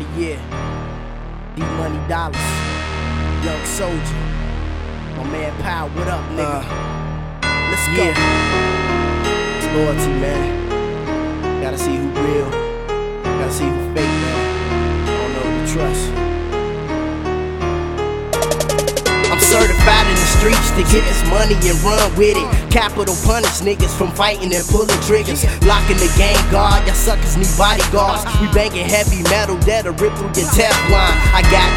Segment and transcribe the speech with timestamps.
[0.00, 0.38] Year.
[1.54, 2.36] D Money Dollars.
[3.44, 4.22] Young Soldier.
[5.18, 6.64] My man Pow, what up, nigga?
[6.64, 8.08] Uh, Let's go.
[9.58, 11.60] It's loyalty, man.
[11.60, 12.61] Gotta see who real.
[20.42, 22.46] Streets to get this money and run with it.
[22.66, 25.46] Capital punish niggas from fighting and pulling triggers.
[25.62, 28.26] Locking the game guard, y'all suckers need bodyguards.
[28.42, 31.14] We banging heavy metal that'll rip through your Teflon.
[31.30, 31.70] I got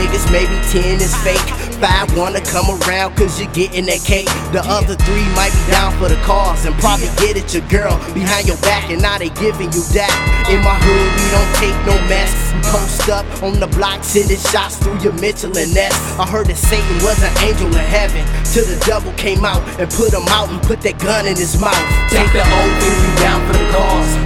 [0.00, 1.65] niggas, maybe 10 is fake.
[1.80, 4.24] Five wanna come around cause you're getting that cake.
[4.48, 8.00] The other three might be down for the cause and probably get at your girl
[8.16, 10.08] behind your back and now they giving you that.
[10.48, 12.32] In my hood, we don't take no mess.
[12.56, 15.92] We post up on the block, sending shots through your Mitchell and Ness.
[16.16, 19.90] I heard that Satan was an angel in heaven till the devil came out and
[19.92, 21.76] put him out and put that gun in his mouth.
[22.08, 24.25] Take the oath if you down for the cause.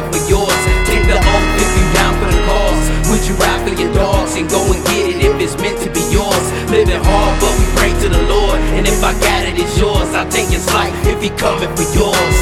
[0.00, 0.60] If for yours.
[0.88, 2.84] Take the oath if you down for the cause.
[3.12, 5.90] Would you ride for your dogs and go and get it if it's meant to
[5.92, 6.46] be yours?
[6.72, 8.58] Living hard, but we pray to the Lord.
[8.76, 10.08] And if I got it, it's yours.
[10.16, 12.36] I'll take his life if he coming for yours.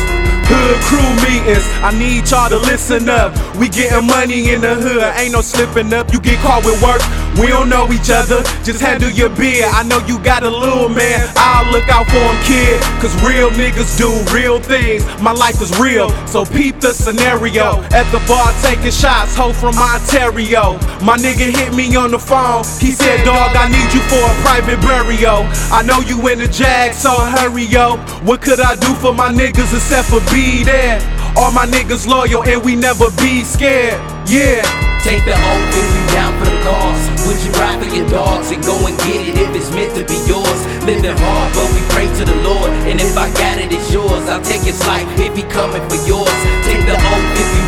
[0.48, 3.36] Hood crew meetings, I need y'all to listen up.
[3.56, 6.12] We getting money in the hood, ain't no slipping up.
[6.12, 7.04] You get caught with work,
[7.38, 8.42] we don't know each other.
[8.64, 9.66] Just handle your beer.
[9.70, 12.80] I know you got a little man, I'll look out for him, kid.
[13.00, 15.04] Cause real niggas do real things.
[15.20, 17.82] My life is real, so peep the scenario.
[17.94, 20.74] At the bar taking shots, ho from Ontario.
[21.04, 22.64] My nigga hit me on the phone.
[22.80, 25.46] He said, Dog, I need you for a private burial.
[25.70, 27.96] I know you in the jag, so hurry yo.
[28.24, 30.98] What could I do for my niggas except for be there?
[31.36, 34.00] All my niggas loyal and we never be scared.
[34.28, 34.87] Yeah.
[35.02, 37.02] Take the oath if you down for the cause.
[37.26, 40.04] Would you ride for your dogs and go and get it if it's meant to
[40.04, 40.60] be yours?
[40.84, 42.70] Living hard, but we pray to the Lord.
[42.90, 44.28] And if I got it, it's yours.
[44.28, 46.38] I'll take his life if he coming for yours.
[46.66, 47.67] Take the oath if you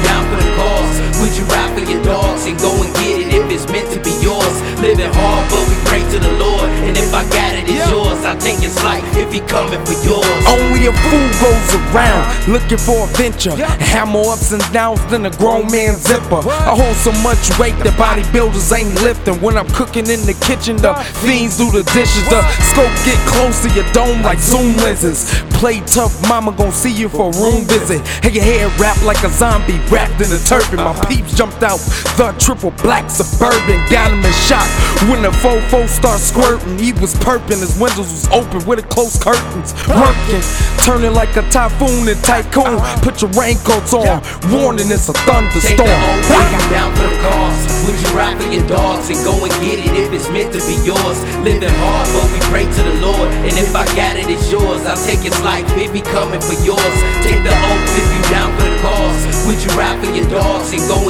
[9.00, 10.26] life if he coming for yours.
[10.46, 13.50] Only a fool goes around looking for adventure.
[13.50, 13.66] venture.
[13.84, 16.42] Have more ups and downs than a grown man's zipper.
[16.46, 19.40] I hold so much weight that bodybuilders ain't lifting.
[19.40, 22.28] When I'm cooking in the kitchen, the fiends do the dishes.
[22.28, 25.42] The scope get close to your dome like zoom lenses.
[25.60, 28.00] Play tough, mama gon' see you for a room visit.
[28.24, 30.76] Hey, your hair wrapped like a zombie wrapped in a turban.
[30.76, 31.06] My uh-huh.
[31.06, 31.78] peeps jumped out
[32.16, 33.78] the triple black suburban.
[33.90, 34.66] Got him in shock
[35.08, 36.78] when the fofo start squirting.
[36.78, 39.72] He was perping, his windows was open with the closed curtains.
[39.88, 40.42] Working,
[40.84, 42.76] turning like a typhoon and tycoon.
[43.00, 44.20] Put your raincoats on,
[44.50, 45.86] warning it's a thunderstorm.
[46.26, 47.62] Take the you down for the cause.
[47.86, 50.60] Would you ride for your dogs and go and get it if it's meant to
[50.66, 51.18] be yours?
[51.46, 53.30] Living hard, but we pray to the Lord.
[53.46, 54.84] And if I got it, it's yours.
[54.84, 56.96] I'll take his life if he coming for yours.
[57.24, 59.22] Take the oath if you down for the cause.
[59.46, 61.09] Would you ride for your dogs and go and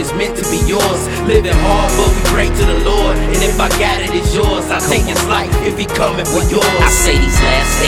[0.00, 1.00] it's meant to be yours?
[1.28, 3.16] Living hard, but we pray to the Lord.
[3.20, 4.64] And if I got it, it's yours.
[4.72, 6.64] I'll take his life if he coming for yours.
[6.64, 7.79] I say these last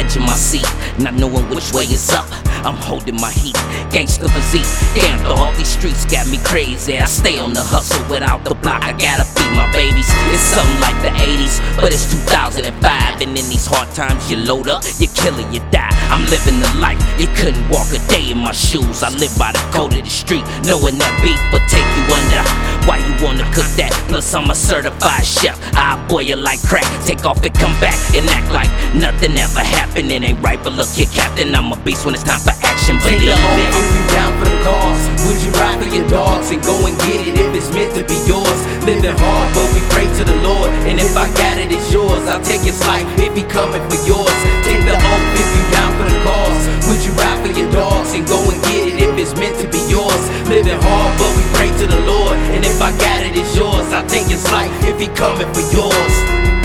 [0.00, 0.66] edge of my seat,
[0.98, 2.26] not knowing which way is up.
[2.64, 3.56] I'm holding my heat,
[3.92, 4.68] gangsta physique.
[4.96, 6.98] Damn, all these streets got me crazy.
[6.98, 8.82] I stay on the hustle without the block.
[8.82, 10.08] I gotta feed my babies.
[10.32, 13.20] It's something like the 80s, but it's 2005.
[13.20, 15.92] And in these hard times, you load up, you kill it, you die.
[16.08, 19.02] I'm living the life, you couldn't walk a day in my shoes.
[19.02, 22.79] I live by the code of the street, knowing that beef will take you under.
[22.90, 23.94] Why you wanna cook that?
[24.10, 25.54] Plus, I'm a certified chef.
[25.78, 28.66] I boil like crack, take off and come back and act like
[28.98, 30.10] nothing ever happened.
[30.10, 32.98] It ain't right, but look here, Captain, I'm a beast when it's time for action.
[32.98, 33.70] Take Believe the it.
[33.78, 35.02] if you down for the cause.
[35.22, 38.02] Would you ride for your dogs and go and get it if it's meant to
[38.02, 38.58] be yours?
[38.82, 40.74] Living hard, but we pray to the Lord.
[40.90, 42.26] And if I got it, it's yours.
[42.26, 44.34] I'll take his life if he coming for yours.
[44.66, 46.62] Take the oath if you down for the cause.
[46.90, 49.70] Would you ride for your dogs and go and get it if it's meant to
[49.70, 50.22] be yours?
[50.50, 53.92] Living hard, but we pray to the Lord, and if I got it, it's yours.
[53.92, 56.59] I think it's like if He coming for yours.